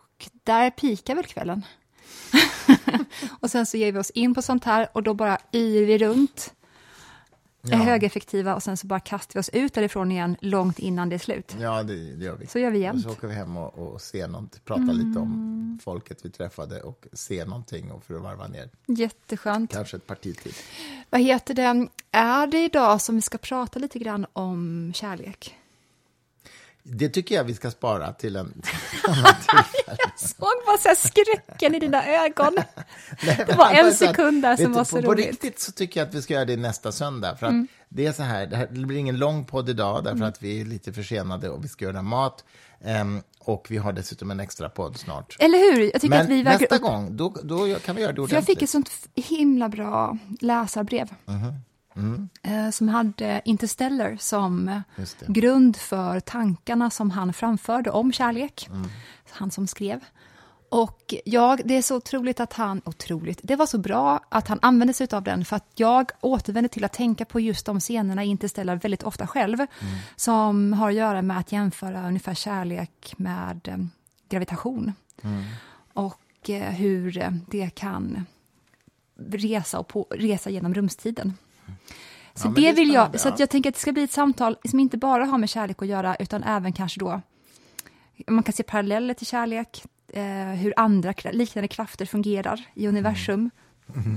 [0.44, 1.62] där pikar väl kvällen.
[3.40, 5.98] och sen så ger vi oss in på sånt här och då bara yr vi
[5.98, 6.52] runt.
[7.62, 7.76] Är Ja.
[7.76, 11.18] högeffektiva och sen så bara kastar vi oss ut därifrån igen långt innan det är
[11.18, 11.56] slut.
[11.60, 12.46] Ja, det, det gör vi.
[12.46, 13.02] Så gör vi Och jämt.
[13.02, 17.06] så åker vi hem och, och ser något, pratar lite om folket vi träffade och
[17.12, 18.70] ser någonting och för att varva ner.
[18.86, 19.72] Jätteskönt.
[19.72, 20.52] Kanske ett parti till.
[21.10, 21.88] Vad heter det?
[22.10, 25.54] Är det idag som vi ska prata lite grann om kärlek?
[26.88, 28.62] Det tycker jag vi ska spara till en...
[29.86, 32.54] Jag såg bara så skräcken i dina ögon.
[33.26, 35.24] Nej, Det var en sekund där som var så på, på roligt.
[35.24, 35.30] Mm.
[35.32, 37.36] riktigt så tycker jag att vi ska göra det nästa söndag.
[37.36, 37.54] För att
[37.88, 40.60] det är så här, det, här, det blir ingen lång podd idag därför att vi
[40.60, 42.44] är lite försenade och vi ska göra mat.
[42.84, 45.36] Ehm, och vi har dessutom en extra podd snart.
[45.38, 45.82] Eller hur?
[45.82, 46.82] Jag tycker Men att vi väger nästa upp...
[46.82, 48.32] gång, då, då kan vi göra det För ordentligt.
[48.32, 51.08] jag fick ett sånt himla bra läsarbrev.
[52.42, 54.82] Eh, Som hade Interstellar som
[55.26, 58.68] grund för tankarna som han framförde om kärlek.
[59.30, 60.00] Han som skrev.
[60.68, 64.58] Och jag, det är så otroligt att han, otroligt, det var så bra att han
[64.62, 68.24] använde sig av den för att jag återvände till att tänka på just de scenerna
[68.24, 69.58] i Interstellar väldigt ofta själv.
[70.16, 73.76] Som har att göra med att jämföra ungefär kärlek med eh,
[74.28, 74.92] gravitation.
[75.92, 78.26] Och eh, hur det kan
[79.30, 81.34] resa, och på, resa genom rumstiden.
[82.34, 84.56] Så Ja, det, det vill jag, så jag tänker att det ska bli ett samtal
[84.70, 87.20] som inte bara har med kärlek att göra, utan även kanske då,
[88.26, 93.50] man kan se paralleller till kärlek, eh, hur andra liknande krafter fungerar i universum,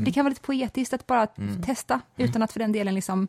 [0.06, 1.28] Det kan vara lite poetiskt att bara
[1.66, 3.28] testa, utan att för den delen liksom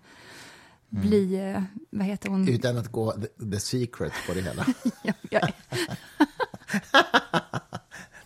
[0.88, 2.48] bli, eh, vad heter hon?
[2.48, 4.66] Utan att gå the, the secret på det hela.
[5.30, 5.40] Ja.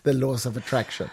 [0.05, 1.07] The laws of attraction.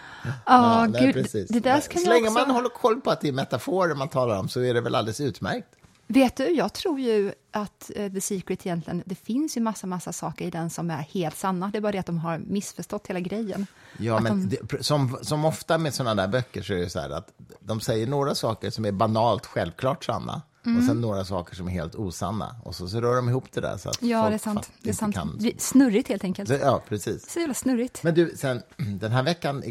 [0.45, 1.49] Ja, nej, gud, precis.
[1.49, 4.09] det där ska Så länge också- man håller koll på att det är metaforer man
[4.09, 5.67] talar om så är det väl alldeles utmärkt.
[6.07, 10.13] Vet du, jag tror ju att eh, The Secret egentligen, det finns ju massa, massa
[10.13, 11.67] saker i den som är helt sanna.
[11.67, 13.67] Det är bara det att de har missförstått hela grejen.
[13.97, 16.89] Ja, Att men de, det, som, som ofta med sådana där böcker så är det
[16.89, 17.27] så här att
[17.59, 20.77] de säger några saker som är banalt självklart sanna Mm.
[20.77, 22.55] och sen några saker som är helt osanna.
[22.63, 24.71] Och så, så rör de ihop det där så att ja, folk det är sant.
[24.81, 25.15] Det är sant.
[25.15, 25.51] kan.
[25.57, 26.49] Snurrigt helt enkelt.
[26.49, 27.31] Så, ja, precis.
[27.31, 28.03] Så jävla snurrigt.
[28.03, 28.61] Men du, sen,
[28.99, 29.63] den här veckan,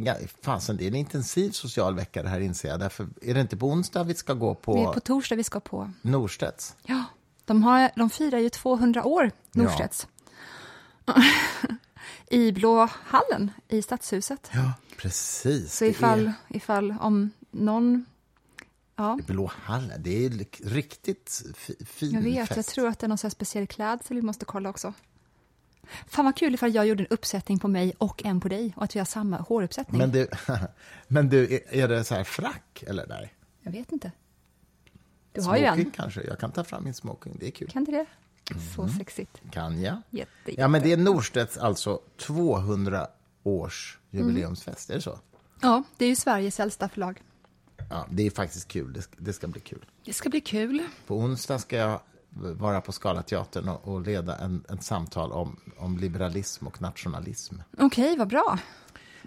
[0.43, 2.81] fasen, det är en intensiv social vecka det här inser jag.
[2.81, 5.45] Därför är det inte på onsdag vi ska gå på, Det är på torsdag vi
[5.45, 5.91] ska på.
[6.03, 6.77] Norstedts?
[6.83, 7.05] Ja,
[7.45, 10.07] de, har, de firar ju 200 år, Norstedts.
[12.31, 14.51] I Blå hallen i Stadshuset.
[14.55, 15.77] Ja, precis.
[15.77, 18.05] Så ifall, är ifall om någon...
[18.97, 20.31] Ja, Blå hallen, det är
[20.69, 22.49] riktigt fi, fin jag vet.
[22.49, 22.57] fest.
[22.57, 24.95] Jag tror att det är någon speciell klädsel vi måste kolla också.
[26.07, 28.85] Fan vad kul ifall jag gjorde en uppsättning på mig och en på dig och
[28.85, 29.99] att vi har samma håruppsättning.
[29.99, 30.29] Men du,
[31.09, 33.35] men du är, det så här frack eller nej?
[33.61, 34.13] Jag vet inte.
[35.33, 35.91] Du har ju Smoking en.
[35.91, 36.23] kanske?
[36.23, 37.71] Jag kan ta fram min smoking, det är kul.
[37.71, 38.07] Kan du det?
[38.77, 39.43] Så sexigt.
[39.51, 40.03] Kan jag?
[40.11, 43.07] Jätte, Ja, men det är Norstedts alltså 200
[43.43, 45.19] års jubileumsfest, är det så?
[45.61, 47.23] Ja, det är ju Sveriges äldsta förlag.
[47.91, 49.85] Ja, det är faktiskt kul, det ska, det ska bli kul.
[50.05, 50.83] Det ska bli kul.
[51.07, 52.01] På onsdag ska jag
[52.35, 57.55] vara på Scalateatern och, och leda en, ett samtal om, om liberalism och nationalism.
[57.79, 58.59] Okej, vad bra.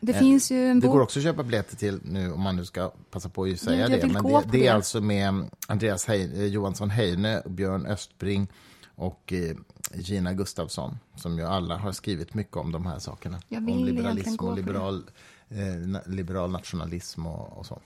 [0.02, 0.94] Det finns ju en Det bok...
[0.94, 3.88] går också att köpa biljetter till nu, om man nu ska passa på att säga
[3.88, 4.08] det.
[4.08, 4.68] Men det, det det.
[4.68, 8.48] är alltså med Andreas Hei, eh, Johansson Heine, Björn Östbring
[8.96, 9.56] och eh,
[9.94, 13.40] Gina Gustafsson, som ju alla har skrivit mycket om de här sakerna.
[13.48, 14.62] Jag vill om liberalism och det.
[14.62, 15.04] liberal,
[15.50, 17.82] eh, liberal nationalism och, och så.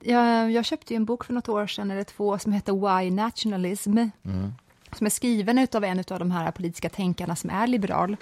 [0.00, 2.72] Jag, jag köpte en bok för något år sedan, eller två, som heter
[3.02, 3.98] Why Nationalism.
[4.92, 8.16] Som är skriven av en av de här politiska tänkarna som är liberal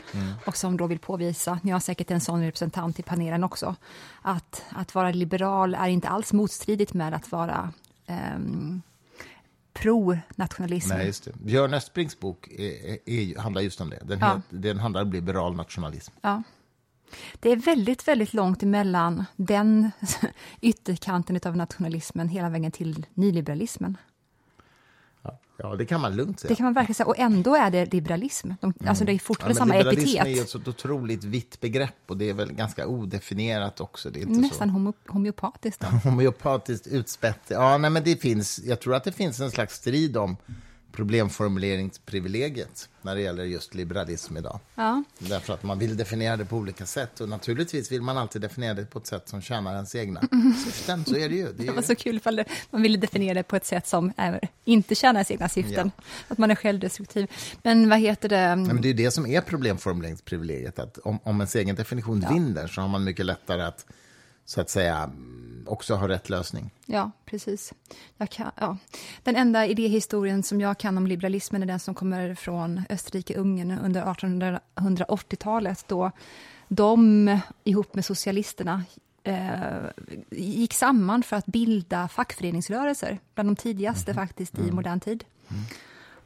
[0.46, 3.76] och som då vill påvisa, ni har säkert en sån representant i panelen också,
[4.22, 7.72] att, att vara liberal är inte alls motstridigt med att vara
[8.36, 8.82] um,
[9.72, 10.88] pro-nationalism.
[10.88, 11.32] Nej, just det.
[11.32, 14.00] Björn Östbrings bok är, är, är, handlar just om det.
[14.04, 14.26] Den, Ja.
[14.34, 16.12] het, den handlar om liberal nationalism.
[16.20, 16.42] Ja.
[17.40, 19.90] Det är väldigt, väldigt långt emellan den
[20.60, 23.96] ytterkanten av nationalismen hela vägen till nyliberalismen.
[25.56, 26.48] Ja, det kan man lugnt säga.
[26.48, 27.06] Det kan man verkligen säga.
[27.06, 28.50] Och ändå är det liberalism.
[28.60, 30.26] De, Alltså det är fortfarande Ja, samma liberalism epitet.
[30.26, 34.10] är ju ett så otroligt vitt begrepp och det är väl ganska odefinierat också.
[34.10, 35.82] Det är inte Nästan så homo, homeopatiskt.
[36.04, 37.40] Homeopatiskt utspätt.
[37.48, 40.36] Ja, nej, men det finns, jag tror att det finns en slags strid om
[40.92, 44.60] problemformuleringsprivilegiet när det gäller just liberalism idag.
[44.74, 45.04] Ja.
[45.18, 48.74] Därför att man vill definiera det på olika sätt och naturligtvis vill man alltid definiera
[48.74, 50.20] det på ett sätt som tjänar ens egna
[50.64, 51.04] syften.
[51.04, 51.52] Så är det ju.
[51.52, 54.12] Det är Det var så kul ifall man ville definiera det på ett sätt som
[54.64, 55.90] inte tjänar ens egna syften.
[56.28, 57.30] Att man är självdestruktiv.
[57.62, 58.36] Men vad heter det?
[58.36, 60.78] Ja, men det är ju det som är problemformuleringsprivilegiet.
[60.78, 63.86] Att om, om ens egen definition vinner så har man mycket lättare att
[64.44, 66.70] så att säga mm, också ha rätt lösning.
[66.86, 67.72] Ja, precis.
[68.30, 68.76] Kan, ja.
[69.22, 74.02] Den enda idéhistorien som jag kan om liberalismen är den som kommer från Österrike-Ungern under
[74.74, 76.10] 1880-talet då
[76.68, 78.84] de ihop med socialisterna
[79.24, 79.36] eh,
[80.30, 85.24] gick samman för att bilda fackföreningsrörelser, bland de tidigaste faktiskt i modern tid.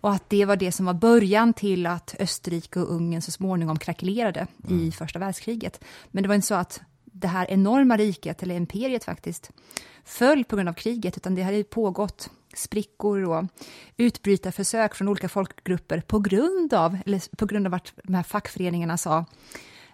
[0.01, 3.79] Och att det var det som var början till att Österrike och Ungern så småningom
[3.79, 5.85] krackelerade i första världskriget.
[6.11, 6.81] Men det var inte så att
[7.21, 9.51] det här enorma riket, eller imperiet faktiskt,
[10.05, 13.45] föll på grund av kriget, utan det hade ju pågått sprickor och
[13.97, 18.97] utbrytarförsök från olika folkgrupper på grund av, eller på grund av att de här fackföreningarna
[18.97, 19.25] sa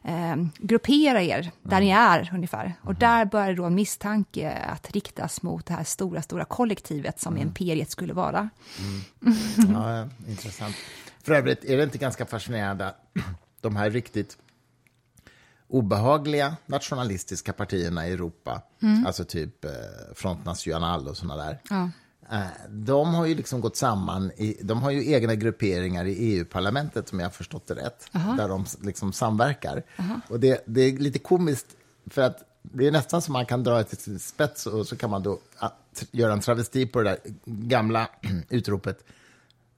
[0.05, 2.75] eh, gruppera er där ni är ungefär.
[2.83, 7.37] Och där började då en misstanke att riktas mot det här stora, stora kollektivet som
[7.37, 8.51] imperiet skulle vara.
[9.73, 10.77] Ja, ja, intressant.
[11.23, 12.95] För övrigt är det inte ganska fascinerande
[13.61, 14.39] de här riktigt
[15.73, 18.63] obehagliga nationalistiska partierna i Europa,
[19.07, 19.71] alltså typ eh,
[20.15, 21.89] Front National och såna där, Ja.
[22.33, 27.13] eh, de har ju liksom gått samman, i, de har ju egna grupperingar i EU-parlamentet
[27.13, 29.83] om jag har förstått det rätt, där de liksom samverkar.
[30.29, 31.67] Och det, det är lite komiskt,
[32.07, 34.97] för att det är nästan som man kan dra det till sin spets och så
[34.97, 35.69] kan man då ah,
[36.11, 38.09] göra en travesti på det där gamla
[38.49, 39.05] utropet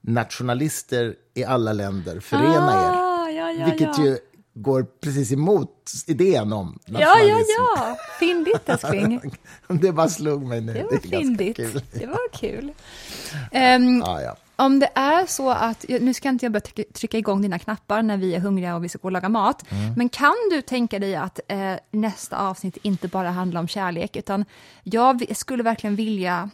[0.01, 2.91] nationalister i alla länder, förena er.
[2.93, 4.17] Ah, ja, ja, Vilket ju
[4.57, 7.49] går precis emot idén om Ja, ja, nationalism.
[7.75, 7.97] ja.
[8.19, 9.21] Fyndigt, älskling.
[9.67, 10.73] Det bara slog mig nu.
[10.73, 11.57] Det var fyndigt.
[11.57, 11.81] kul.
[11.93, 12.71] Det var kul.
[13.51, 14.35] Ehm, Ja, ja.
[14.55, 18.17] om det är så att, nu ska inte jag börja trycka, igång dina knappar när
[18.17, 19.65] vi är hungriga och vi ska gå och laga mat,
[19.97, 24.45] men kan du tänka dig att eh, nästa avsnitt inte bara handlar om kärlek, utan
[24.83, 26.49] jag skulle verkligen vilja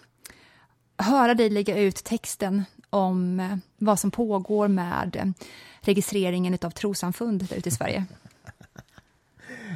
[0.97, 5.25] höra dig lägga ut texten om eh, vad som pågår med eh,
[5.81, 8.05] registreringen av trossamfund ute i Sverige.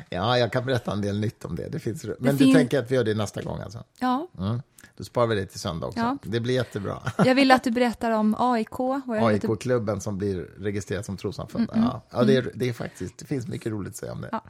[0.10, 1.70] Ja, jag kan berätta en del nytt om det.
[1.70, 2.06] det finns...
[2.20, 3.84] Men fin- du tänker att vi gör det nästa gång alltså?
[4.00, 4.62] Ja, Mm.
[4.98, 6.00] Då sparar vi det till söndag också.
[6.00, 6.18] Ja.
[6.24, 7.02] Det blir jättebra.
[7.18, 8.80] jag vill att du berättar om AIK.
[9.08, 11.70] AIK-klubben som blir registrerat som trossamfund.
[11.74, 14.30] Ja, ja det, är, det är faktiskt, det finns mycket roligt att säga om det.
[14.32, 14.42] Ja.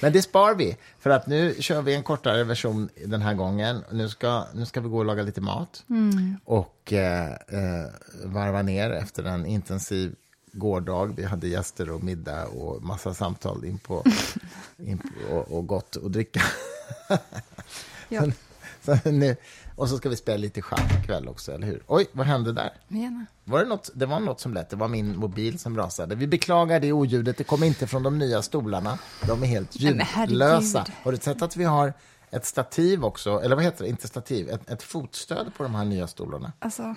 [0.00, 3.84] Men det spar vi, för att nu kör vi en kortare version den här gången.
[3.92, 5.84] Nu ska, nu ska vi gå och laga lite mat
[6.44, 7.90] och eh, eh,
[8.24, 10.14] varva ner efter en intensiv
[10.54, 11.14] gårdag.
[11.16, 14.04] Vi hade gäster och middag och massa samtal in på,
[14.76, 16.42] in på och, och gott att dricka.
[18.08, 18.22] Ja.
[18.84, 19.36] Så nu,
[19.76, 21.82] och så ska vi spela lite schack ikväll också, eller hur?
[21.86, 22.72] Oj, vad hände där?
[22.88, 23.26] Gärna.
[23.44, 26.14] Var det, något, det var något som lät, det var min mobil som rasade.
[26.14, 28.98] Vi beklagar det oljudet, det kommer inte från de nya stolarna.
[29.26, 30.86] De är helt ljudlösa.
[31.02, 31.92] Har du sett att vi har
[32.30, 35.84] ett stativ också, eller vad heter det, inte stativ, ett, ett fotstöd på de här
[35.84, 36.52] nya stolarna?
[36.58, 36.94] Alltså,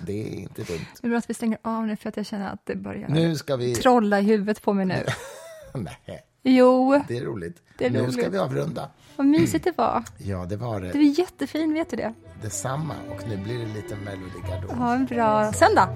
[0.00, 0.86] Det är inte dumt.
[1.00, 3.08] det är bra att vi stänger av nu för att jag känner att det börjar
[3.08, 3.74] Nu ska vi...
[3.74, 5.04] trolla i huvudet på mig nu.
[5.74, 7.62] Nej, Jo, det är roligt.
[7.78, 8.12] Det är nu roligt.
[8.20, 8.90] ska vi avrunda.
[9.16, 10.04] vad mysigt det var.
[10.18, 10.98] Ja, det var Du det.
[10.98, 12.14] är jättefin, vet du det?
[12.42, 12.94] Detsamma.
[13.10, 14.70] Och nu blir det lite Melody Gardot.
[14.72, 15.88] Ha en bra söndag.